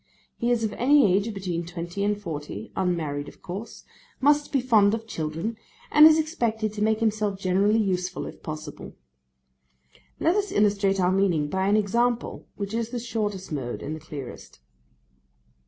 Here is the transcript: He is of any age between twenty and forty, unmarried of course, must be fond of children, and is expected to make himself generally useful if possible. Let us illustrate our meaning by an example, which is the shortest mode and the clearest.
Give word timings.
He 0.35 0.49
is 0.49 0.63
of 0.63 0.73
any 0.73 1.13
age 1.15 1.31
between 1.31 1.63
twenty 1.63 2.03
and 2.03 2.19
forty, 2.19 2.71
unmarried 2.75 3.27
of 3.27 3.43
course, 3.43 3.83
must 4.19 4.51
be 4.51 4.59
fond 4.59 4.95
of 4.95 5.05
children, 5.05 5.57
and 5.91 6.07
is 6.07 6.17
expected 6.17 6.73
to 6.73 6.81
make 6.81 6.99
himself 7.01 7.37
generally 7.39 7.77
useful 7.77 8.25
if 8.25 8.41
possible. 8.41 8.93
Let 10.19 10.35
us 10.35 10.51
illustrate 10.51 10.99
our 10.99 11.11
meaning 11.11 11.49
by 11.49 11.67
an 11.67 11.77
example, 11.77 12.47
which 12.55 12.73
is 12.73 12.89
the 12.89 12.97
shortest 12.97 13.51
mode 13.51 13.83
and 13.83 13.95
the 13.95 13.99
clearest. 13.99 14.57